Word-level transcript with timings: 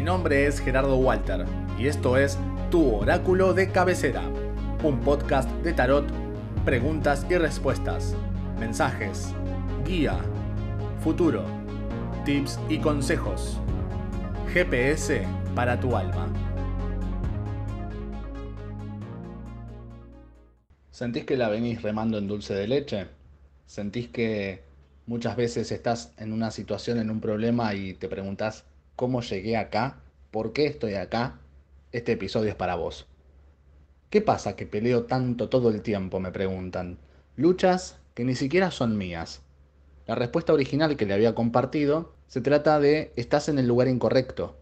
Mi 0.00 0.06
nombre 0.06 0.46
es 0.46 0.60
Gerardo 0.60 0.96
Walter 0.96 1.44
y 1.78 1.86
esto 1.86 2.16
es 2.16 2.38
Tu 2.70 2.94
Oráculo 2.94 3.52
de 3.52 3.70
Cabecera, 3.70 4.22
un 4.82 4.98
podcast 5.00 5.50
de 5.62 5.74
tarot, 5.74 6.06
preguntas 6.64 7.26
y 7.28 7.36
respuestas, 7.36 8.16
mensajes, 8.58 9.34
guía, 9.84 10.18
futuro, 11.04 11.44
tips 12.24 12.58
y 12.70 12.78
consejos. 12.78 13.58
GPS 14.54 15.22
para 15.54 15.78
tu 15.78 15.94
alma. 15.94 16.32
¿Sentís 20.90 21.26
que 21.26 21.36
la 21.36 21.50
venís 21.50 21.82
remando 21.82 22.16
en 22.16 22.26
dulce 22.26 22.54
de 22.54 22.68
leche? 22.68 23.06
¿Sentís 23.66 24.08
que 24.08 24.64
muchas 25.04 25.36
veces 25.36 25.70
estás 25.70 26.14
en 26.16 26.32
una 26.32 26.50
situación, 26.50 26.98
en 26.98 27.10
un 27.10 27.20
problema 27.20 27.74
y 27.74 27.92
te 27.92 28.08
preguntás 28.08 28.64
cómo 29.00 29.22
llegué 29.22 29.56
acá, 29.56 30.02
por 30.30 30.52
qué 30.52 30.66
estoy 30.66 30.92
acá, 30.92 31.40
este 31.90 32.12
episodio 32.12 32.50
es 32.50 32.54
para 32.54 32.74
vos. 32.74 33.06
¿Qué 34.10 34.20
pasa 34.20 34.56
que 34.56 34.66
peleo 34.66 35.04
tanto 35.04 35.48
todo 35.48 35.70
el 35.70 35.80
tiempo? 35.80 36.20
Me 36.20 36.30
preguntan. 36.32 36.98
Luchas 37.34 37.98
que 38.12 38.26
ni 38.26 38.34
siquiera 38.34 38.70
son 38.70 38.98
mías. 38.98 39.40
La 40.06 40.16
respuesta 40.16 40.52
original 40.52 40.98
que 40.98 41.06
le 41.06 41.14
había 41.14 41.34
compartido 41.34 42.12
se 42.26 42.42
trata 42.42 42.78
de 42.78 43.14
estás 43.16 43.48
en 43.48 43.58
el 43.58 43.66
lugar 43.66 43.88
incorrecto. 43.88 44.60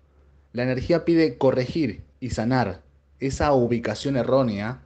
La 0.53 0.63
energía 0.63 1.05
pide 1.05 1.37
corregir 1.37 2.05
y 2.21 2.31
sanar 2.31 2.83
esa 3.19 3.53
ubicación 3.55 4.17
errónea 4.17 4.83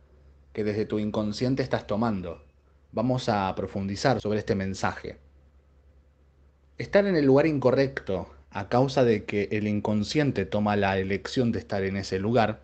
que 0.54 0.64
desde 0.64 0.86
tu 0.86 0.98
inconsciente 0.98 1.62
estás 1.62 1.86
tomando. 1.86 2.42
Vamos 2.90 3.28
a 3.28 3.54
profundizar 3.54 4.18
sobre 4.18 4.38
este 4.38 4.54
mensaje. 4.54 5.18
Estar 6.78 7.04
en 7.04 7.16
el 7.16 7.26
lugar 7.26 7.46
incorrecto 7.46 8.30
a 8.52 8.68
causa 8.68 9.04
de 9.04 9.24
que 9.24 9.48
el 9.50 9.66
inconsciente 9.66 10.44
toma 10.44 10.76
la 10.76 10.98
elección 10.98 11.52
de 11.52 11.58
estar 11.58 11.82
en 11.84 11.96
ese 11.96 12.18
lugar, 12.18 12.60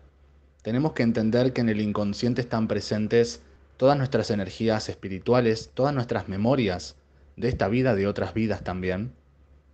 tenemos 0.61 0.93
que 0.93 1.03
entender 1.03 1.53
que 1.53 1.61
en 1.61 1.69
el 1.69 1.81
inconsciente 1.81 2.41
están 2.41 2.67
presentes 2.67 3.41
todas 3.77 3.97
nuestras 3.97 4.29
energías 4.29 4.89
espirituales, 4.89 5.71
todas 5.73 5.93
nuestras 5.93 6.27
memorias 6.27 6.95
de 7.37 7.47
esta 7.47 7.67
vida, 7.67 7.95
de 7.95 8.07
otras 8.07 8.33
vidas 8.33 8.63
también, 8.63 9.13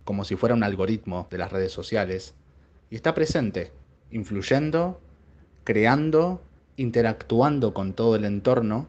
como 0.04 0.24
si 0.24 0.36
fuera 0.36 0.54
un 0.54 0.62
algoritmo 0.62 1.26
de 1.30 1.38
las 1.38 1.52
redes 1.52 1.72
sociales, 1.72 2.34
y 2.88 2.94
está 2.94 3.12
presente, 3.14 3.72
influyendo, 4.10 5.00
creando, 5.64 6.40
interactuando 6.76 7.74
con 7.74 7.92
todo 7.92 8.16
el 8.16 8.24
entorno, 8.24 8.88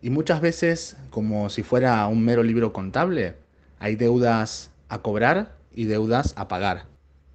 y 0.00 0.10
muchas 0.10 0.40
veces, 0.40 0.96
como 1.10 1.50
si 1.50 1.62
fuera 1.62 2.06
un 2.08 2.24
mero 2.24 2.42
libro 2.42 2.72
contable, 2.72 3.36
hay 3.78 3.96
deudas 3.96 4.70
a 4.88 5.02
cobrar 5.02 5.54
y 5.74 5.84
deudas 5.84 6.34
a 6.36 6.48
pagar. 6.48 6.86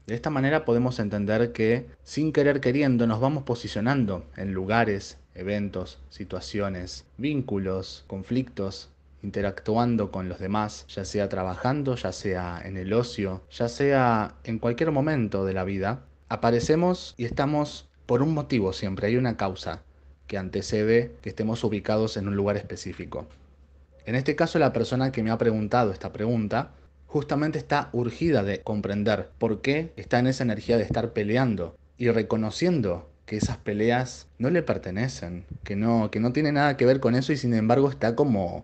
De 0.07 0.15
esta 0.15 0.31
manera 0.31 0.65
podemos 0.65 0.97
entender 0.99 1.51
que 1.51 1.85
sin 2.03 2.33
querer 2.33 2.61
queriendo 2.61 3.05
nos 3.05 3.19
vamos 3.19 3.43
posicionando 3.43 4.25
en 4.37 4.53
lugares, 4.53 5.19
eventos, 5.35 5.99
situaciones, 6.09 7.05
vínculos, 7.17 8.05
conflictos, 8.07 8.89
interactuando 9.21 10.11
con 10.11 10.29
los 10.29 10.39
demás, 10.39 10.85
ya 10.87 11.05
sea 11.05 11.29
trabajando, 11.29 11.95
ya 11.95 12.11
sea 12.11 12.61
en 12.63 12.77
el 12.77 12.93
ocio, 12.93 13.43
ya 13.51 13.69
sea 13.69 14.35
en 14.43 14.59
cualquier 14.59 14.91
momento 14.91 15.45
de 15.45 15.53
la 15.53 15.63
vida, 15.63 16.05
aparecemos 16.29 17.13
y 17.17 17.25
estamos 17.25 17.87
por 18.05 18.23
un 18.23 18.33
motivo 18.33 18.73
siempre, 18.73 19.07
hay 19.07 19.17
una 19.17 19.37
causa 19.37 19.83
que 20.25 20.37
antecede 20.37 21.15
que 21.21 21.29
estemos 21.29 21.63
ubicados 21.63 22.17
en 22.17 22.27
un 22.27 22.35
lugar 22.35 22.57
específico. 22.57 23.27
En 24.05 24.15
este 24.15 24.35
caso 24.35 24.57
la 24.57 24.73
persona 24.73 25.11
que 25.11 25.21
me 25.21 25.31
ha 25.31 25.37
preguntado 25.37 25.91
esta 25.91 26.11
pregunta 26.11 26.71
justamente 27.09 27.57
está 27.57 27.89
urgida 27.91 28.43
de 28.43 28.61
comprender 28.61 29.29
por 29.39 29.61
qué 29.61 29.91
está 29.95 30.19
en 30.19 30.27
esa 30.27 30.43
energía 30.43 30.77
de 30.77 30.83
estar 30.83 31.11
peleando 31.11 31.75
y 31.97 32.07
reconociendo 32.11 33.09
que 33.25 33.37
esas 33.37 33.57
peleas 33.57 34.27
no 34.37 34.51
le 34.51 34.61
pertenecen, 34.61 35.43
que 35.63 35.75
no, 35.75 36.11
que 36.11 36.19
no 36.19 36.33
tiene 36.33 36.51
nada 36.51 36.77
que 36.77 36.85
ver 36.85 36.99
con 36.99 37.15
eso 37.15 37.33
y 37.33 37.37
sin 37.37 37.55
embargo 37.55 37.89
está 37.89 38.15
como 38.15 38.63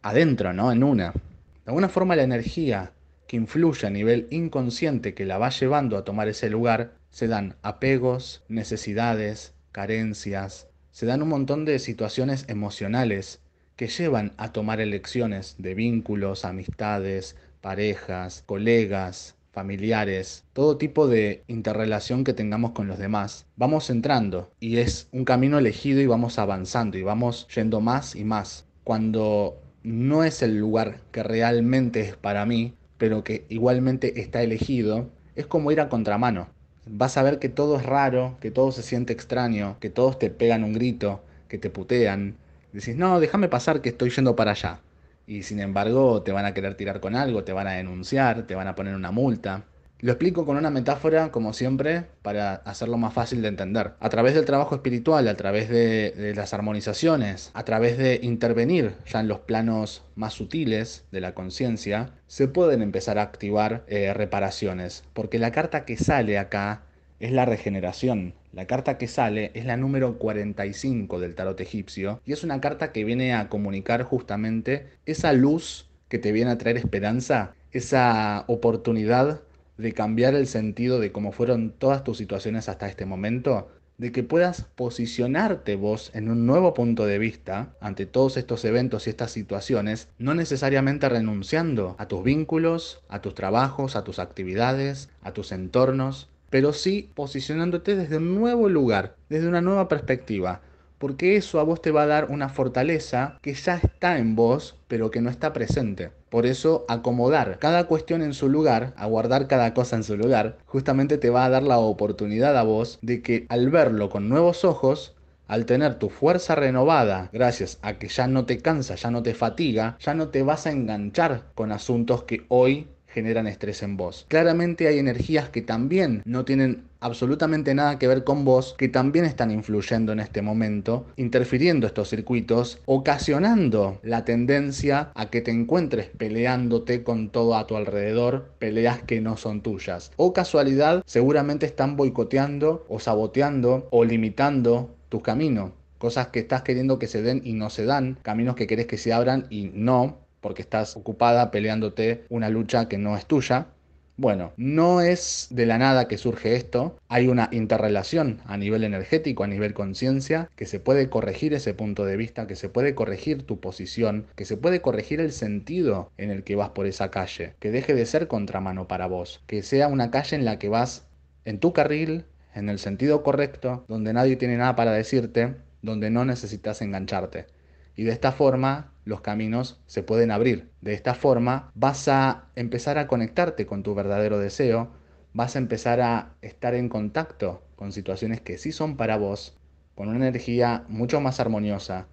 adentro, 0.00 0.54
¿no? 0.54 0.72
En 0.72 0.82
una. 0.82 1.12
De 1.12 1.66
alguna 1.66 1.90
forma 1.90 2.16
la 2.16 2.22
energía 2.22 2.92
que 3.26 3.36
influye 3.36 3.86
a 3.86 3.90
nivel 3.90 4.28
inconsciente 4.30 5.12
que 5.12 5.26
la 5.26 5.36
va 5.36 5.50
llevando 5.50 5.98
a 5.98 6.04
tomar 6.04 6.26
ese 6.28 6.48
lugar, 6.48 6.94
se 7.10 7.28
dan 7.28 7.56
apegos, 7.60 8.42
necesidades, 8.48 9.52
carencias, 9.72 10.68
se 10.90 11.04
dan 11.04 11.20
un 11.20 11.28
montón 11.28 11.66
de 11.66 11.78
situaciones 11.78 12.46
emocionales 12.48 13.40
que 13.76 13.88
llevan 13.88 14.32
a 14.38 14.52
tomar 14.52 14.80
elecciones 14.80 15.54
de 15.58 15.74
vínculos, 15.74 16.46
amistades, 16.46 17.36
parejas, 17.60 18.42
colegas, 18.46 19.36
familiares, 19.52 20.44
todo 20.52 20.76
tipo 20.76 21.08
de 21.08 21.42
interrelación 21.48 22.22
que 22.22 22.32
tengamos 22.32 22.72
con 22.72 22.86
los 22.86 22.98
demás, 22.98 23.46
vamos 23.56 23.90
entrando 23.90 24.52
y 24.60 24.78
es 24.78 25.08
un 25.10 25.24
camino 25.24 25.58
elegido 25.58 26.00
y 26.00 26.06
vamos 26.06 26.38
avanzando 26.38 26.96
y 26.96 27.02
vamos 27.02 27.48
yendo 27.54 27.80
más 27.80 28.14
y 28.14 28.24
más. 28.24 28.66
Cuando 28.84 29.60
no 29.82 30.22
es 30.22 30.42
el 30.42 30.58
lugar 30.58 31.00
que 31.10 31.22
realmente 31.22 32.00
es 32.02 32.16
para 32.16 32.46
mí, 32.46 32.74
pero 32.98 33.24
que 33.24 33.44
igualmente 33.48 34.20
está 34.20 34.42
elegido, 34.42 35.08
es 35.34 35.46
como 35.46 35.72
ir 35.72 35.80
a 35.80 35.88
contramano. 35.88 36.48
Vas 36.86 37.16
a 37.16 37.22
ver 37.22 37.38
que 37.38 37.48
todo 37.48 37.78
es 37.78 37.84
raro, 37.84 38.36
que 38.40 38.50
todo 38.50 38.70
se 38.72 38.82
siente 38.82 39.12
extraño, 39.12 39.76
que 39.80 39.90
todos 39.90 40.18
te 40.18 40.30
pegan 40.30 40.64
un 40.64 40.72
grito, 40.72 41.20
que 41.48 41.58
te 41.58 41.68
putean. 41.68 42.36
Decís, 42.72 42.96
no, 42.96 43.18
déjame 43.20 43.48
pasar 43.48 43.80
que 43.80 43.88
estoy 43.88 44.10
yendo 44.10 44.36
para 44.36 44.52
allá 44.52 44.80
y 45.28 45.42
sin 45.42 45.60
embargo 45.60 46.22
te 46.22 46.32
van 46.32 46.46
a 46.46 46.54
querer 46.54 46.74
tirar 46.74 47.00
con 47.00 47.14
algo, 47.14 47.44
te 47.44 47.52
van 47.52 47.66
a 47.68 47.72
denunciar, 47.72 48.46
te 48.46 48.54
van 48.54 48.66
a 48.66 48.74
poner 48.74 48.94
una 48.94 49.12
multa. 49.12 49.66
Lo 50.00 50.12
explico 50.12 50.46
con 50.46 50.56
una 50.56 50.70
metáfora, 50.70 51.30
como 51.30 51.52
siempre, 51.52 52.06
para 52.22 52.54
hacerlo 52.54 52.96
más 52.98 53.12
fácil 53.12 53.42
de 53.42 53.48
entender. 53.48 53.94
A 54.00 54.08
través 54.08 54.34
del 54.34 54.44
trabajo 54.44 54.76
espiritual, 54.76 55.26
a 55.28 55.34
través 55.34 55.68
de, 55.68 56.32
las 56.34 56.54
armonizaciones, 56.54 57.50
a 57.52 57.64
través 57.64 57.98
de 57.98 58.20
intervenir 58.22 58.94
ya 59.06 59.20
en 59.20 59.28
los 59.28 59.40
planos 59.40 60.04
más 60.14 60.34
sutiles 60.34 61.04
de 61.10 61.20
la 61.20 61.34
conciencia, 61.34 62.12
se 62.28 62.46
pueden 62.46 62.80
empezar 62.80 63.18
a 63.18 63.22
activar 63.22 63.84
eh, 63.88 64.14
reparaciones. 64.14 65.02
Porque 65.12 65.40
la 65.40 65.50
carta 65.50 65.84
que 65.84 65.96
sale 65.96 66.38
acá 66.38 66.82
es 67.18 67.32
la 67.32 67.44
regeneración. 67.44 68.34
La 68.52 68.66
carta 68.66 68.96
que 68.98 69.08
sale 69.08 69.50
es 69.54 69.66
la 69.66 69.76
número 69.76 70.18
45 70.18 71.20
del 71.20 71.34
tarot 71.34 71.60
egipcio 71.60 72.20
y 72.24 72.32
es 72.32 72.44
una 72.44 72.60
carta 72.60 72.92
que 72.92 73.04
viene 73.04 73.34
a 73.34 73.48
comunicar 73.48 74.02
justamente 74.02 74.86
esa 75.06 75.32
luz 75.32 75.88
que 76.08 76.18
te 76.18 76.32
viene 76.32 76.50
a 76.50 76.58
traer 76.58 76.78
esperanza, 76.78 77.54
esa 77.72 78.44
oportunidad 78.48 79.42
de 79.76 79.92
cambiar 79.92 80.34
el 80.34 80.46
sentido 80.46 80.98
de 80.98 81.12
cómo 81.12 81.32
fueron 81.32 81.70
todas 81.70 82.04
tus 82.04 82.18
situaciones 82.18 82.68
hasta 82.68 82.88
este 82.88 83.06
momento, 83.06 83.68
de 83.98 84.12
que 84.12 84.22
puedas 84.22 84.62
posicionarte 84.76 85.76
vos 85.76 86.10
en 86.14 86.30
un 86.30 86.46
nuevo 86.46 86.72
punto 86.72 87.04
de 87.04 87.18
vista 87.18 87.74
ante 87.80 88.06
todos 88.06 88.36
estos 88.36 88.64
eventos 88.64 89.06
y 89.06 89.10
estas 89.10 89.32
situaciones, 89.32 90.08
no 90.18 90.34
necesariamente 90.34 91.08
renunciando 91.08 91.96
a 91.98 92.06
tus 92.06 92.22
vínculos, 92.22 93.02
a 93.08 93.20
tus 93.20 93.34
trabajos, 93.34 93.96
a 93.96 94.04
tus 94.04 94.20
actividades, 94.20 95.10
a 95.22 95.32
tus 95.32 95.52
entornos, 95.52 96.28
pero 96.50 96.72
sí 96.72 97.10
posicionándote 97.14 97.96
desde 97.96 98.18
un 98.18 98.34
nuevo 98.34 98.68
lugar, 98.68 99.14
desde 99.28 99.48
una 99.48 99.60
nueva 99.60 99.88
perspectiva, 99.88 100.60
porque 100.98 101.36
eso 101.36 101.60
a 101.60 101.62
vos 101.62 101.80
te 101.80 101.92
va 101.92 102.02
a 102.02 102.06
dar 102.06 102.30
una 102.30 102.48
fortaleza 102.48 103.38
que 103.40 103.54
ya 103.54 103.76
está 103.76 104.18
en 104.18 104.34
vos, 104.34 104.76
pero 104.88 105.10
que 105.10 105.20
no 105.20 105.30
está 105.30 105.52
presente. 105.52 106.10
Por 106.28 106.44
eso 106.44 106.84
acomodar 106.88 107.58
cada 107.58 107.84
cuestión 107.84 108.22
en 108.22 108.34
su 108.34 108.48
lugar, 108.48 108.92
aguardar 108.96 109.46
cada 109.46 109.72
cosa 109.74 109.96
en 109.96 110.04
su 110.04 110.16
lugar, 110.16 110.58
justamente 110.66 111.16
te 111.16 111.30
va 111.30 111.44
a 111.44 111.50
dar 111.50 111.62
la 111.62 111.78
oportunidad 111.78 112.56
a 112.56 112.64
vos 112.64 112.98
de 113.00 113.22
que 113.22 113.46
al 113.48 113.70
verlo 113.70 114.10
con 114.10 114.28
nuevos 114.28 114.64
ojos, 114.64 115.14
al 115.46 115.64
tener 115.64 115.94
tu 115.94 116.10
fuerza 116.10 116.54
renovada, 116.54 117.30
gracias 117.32 117.78
a 117.80 117.94
que 117.94 118.08
ya 118.08 118.26
no 118.26 118.44
te 118.44 118.58
cansa, 118.58 118.96
ya 118.96 119.10
no 119.10 119.22
te 119.22 119.34
fatiga, 119.34 119.96
ya 120.00 120.12
no 120.12 120.28
te 120.28 120.42
vas 120.42 120.66
a 120.66 120.72
enganchar 120.72 121.44
con 121.54 121.72
asuntos 121.72 122.24
que 122.24 122.44
hoy 122.48 122.88
generan 123.18 123.48
estrés 123.48 123.82
en 123.82 123.96
vos. 123.96 124.26
Claramente 124.28 124.86
hay 124.86 125.00
energías 125.00 125.48
que 125.48 125.60
también 125.60 126.22
no 126.24 126.44
tienen 126.44 126.84
absolutamente 127.00 127.74
nada 127.74 127.98
que 127.98 128.06
ver 128.06 128.22
con 128.22 128.44
vos, 128.44 128.76
que 128.78 128.88
también 128.88 129.24
están 129.24 129.50
influyendo 129.50 130.12
en 130.12 130.20
este 130.20 130.40
momento, 130.40 131.06
interfiriendo 131.16 131.86
estos 131.86 132.10
circuitos, 132.10 132.80
ocasionando 132.86 133.98
la 134.02 134.24
tendencia 134.24 135.10
a 135.14 135.30
que 135.30 135.40
te 135.40 135.50
encuentres 135.50 136.10
peleándote 136.16 137.02
con 137.02 137.30
todo 137.30 137.56
a 137.56 137.66
tu 137.66 137.76
alrededor, 137.76 138.52
peleas 138.60 139.02
que 139.02 139.20
no 139.20 139.36
son 139.36 139.62
tuyas. 139.62 140.12
O 140.16 140.32
casualidad, 140.32 141.02
seguramente 141.06 141.66
están 141.66 141.96
boicoteando 141.96 142.86
o 142.88 143.00
saboteando 143.00 143.88
o 143.90 144.04
limitando 144.04 144.94
tu 145.08 145.22
camino. 145.22 145.72
Cosas 145.98 146.28
que 146.28 146.38
estás 146.38 146.62
queriendo 146.62 147.00
que 147.00 147.08
se 147.08 147.22
den 147.22 147.40
y 147.44 147.54
no 147.54 147.70
se 147.70 147.84
dan, 147.84 148.18
caminos 148.22 148.54
que 148.54 148.68
querés 148.68 148.86
que 148.86 148.98
se 148.98 149.12
abran 149.12 149.46
y 149.50 149.72
no, 149.74 150.18
porque 150.40 150.62
estás 150.62 150.96
ocupada 150.96 151.50
peleándote 151.50 152.24
una 152.28 152.48
lucha 152.48 152.88
que 152.88 152.98
no 152.98 153.16
es 153.16 153.26
tuya. 153.26 153.68
Bueno, 154.16 154.52
no 154.56 155.00
es 155.00 155.46
de 155.50 155.64
la 155.64 155.78
nada 155.78 156.08
que 156.08 156.18
surge 156.18 156.56
esto, 156.56 156.98
hay 157.08 157.28
una 157.28 157.48
interrelación 157.52 158.40
a 158.46 158.56
nivel 158.56 158.82
energético, 158.82 159.44
a 159.44 159.46
nivel 159.46 159.74
conciencia, 159.74 160.50
que 160.56 160.66
se 160.66 160.80
puede 160.80 161.08
corregir 161.08 161.54
ese 161.54 161.72
punto 161.72 162.04
de 162.04 162.16
vista, 162.16 162.48
que 162.48 162.56
se 162.56 162.68
puede 162.68 162.96
corregir 162.96 163.44
tu 163.44 163.60
posición, 163.60 164.26
que 164.34 164.44
se 164.44 164.56
puede 164.56 164.80
corregir 164.80 165.20
el 165.20 165.30
sentido 165.30 166.10
en 166.16 166.32
el 166.32 166.42
que 166.42 166.56
vas 166.56 166.70
por 166.70 166.86
esa 166.86 167.12
calle, 167.12 167.54
que 167.60 167.70
deje 167.70 167.94
de 167.94 168.06
ser 168.06 168.26
contramano 168.26 168.88
para 168.88 169.06
vos, 169.06 169.40
que 169.46 169.62
sea 169.62 169.86
una 169.86 170.10
calle 170.10 170.34
en 170.34 170.44
la 170.44 170.58
que 170.58 170.68
vas 170.68 171.06
en 171.44 171.60
tu 171.60 171.72
carril, 171.72 172.24
en 172.56 172.68
el 172.68 172.80
sentido 172.80 173.22
correcto, 173.22 173.84
donde 173.86 174.12
nadie 174.12 174.34
tiene 174.34 174.56
nada 174.56 174.74
para 174.74 174.90
decirte, 174.90 175.54
donde 175.80 176.10
no 176.10 176.24
necesitas 176.24 176.82
engancharte. 176.82 177.46
Y 177.94 178.02
de 178.02 178.12
esta 178.12 178.32
forma 178.32 178.92
los 179.08 179.22
caminos 179.22 179.80
se 179.86 180.02
pueden 180.02 180.30
abrir. 180.30 180.68
De 180.82 180.92
esta 180.92 181.14
forma 181.14 181.72
vas 181.74 182.08
a 182.08 182.44
empezar 182.56 182.98
a 182.98 183.06
conectarte 183.06 183.64
con 183.64 183.82
tu 183.82 183.94
verdadero 183.94 184.38
deseo, 184.38 184.90
vas 185.32 185.56
a 185.56 185.58
empezar 185.58 186.02
a 186.02 186.34
estar 186.42 186.74
en 186.74 186.90
contacto 186.90 187.62
con 187.74 187.90
situaciones 187.90 188.42
que 188.42 188.58
sí 188.58 188.70
son 188.70 188.98
para 188.98 189.16
vos, 189.16 189.56
con 189.94 190.08
una 190.08 190.28
energía 190.28 190.84
mucho 190.88 191.22
más 191.22 191.40
armoniosa, 191.40 192.06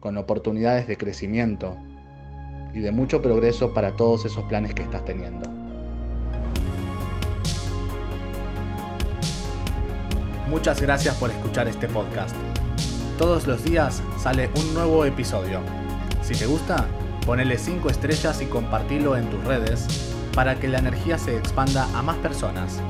con 0.00 0.18
oportunidades 0.18 0.88
de 0.88 0.96
crecimiento 0.96 1.78
y 2.74 2.80
de 2.80 2.90
mucho 2.90 3.22
progreso 3.22 3.72
para 3.72 3.94
todos 3.94 4.24
esos 4.24 4.44
planes 4.46 4.74
que 4.74 4.82
estás 4.82 5.04
teniendo. 5.04 5.48
Muchas 10.48 10.82
gracias 10.82 11.14
por 11.14 11.30
escuchar 11.30 11.68
este 11.68 11.86
podcast. 11.86 12.34
Todos 13.18 13.46
los 13.46 13.62
días 13.62 14.02
sale 14.18 14.50
un 14.56 14.74
nuevo 14.74 15.04
episodio. 15.04 15.83
Si 16.24 16.34
te 16.34 16.46
gusta, 16.46 16.86
ponele 17.26 17.58
5 17.58 17.90
estrellas 17.90 18.40
y 18.40 18.46
compartilo 18.46 19.14
en 19.16 19.28
tus 19.28 19.44
redes 19.44 20.14
para 20.34 20.58
que 20.58 20.68
la 20.68 20.78
energía 20.78 21.18
se 21.18 21.36
expanda 21.36 21.84
a 21.94 22.02
más 22.02 22.16
personas. 22.16 22.80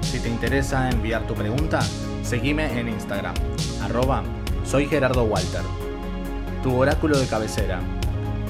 Si 0.00 0.18
te 0.18 0.28
interesa 0.28 0.90
enviar 0.90 1.24
tu 1.28 1.34
pregunta, 1.34 1.80
seguime 2.24 2.78
en 2.78 2.88
Instagram, 2.88 3.34
arroba 3.82 4.24
soy 4.64 4.86
Gerardo 4.86 5.24
Walter. 5.24 5.62
Tu 6.64 6.74
oráculo 6.74 7.18
de 7.18 7.26
cabecera. 7.26 7.80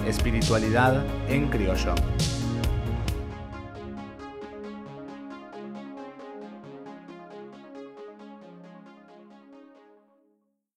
Espiritualidad 0.06 1.04
en 1.28 1.48
criollo. 1.48 1.94